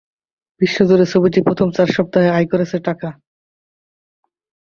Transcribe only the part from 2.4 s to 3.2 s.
করেছে টাকা।